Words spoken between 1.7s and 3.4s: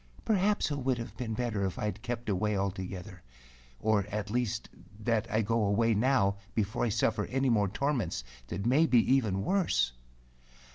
I had kept away altogether;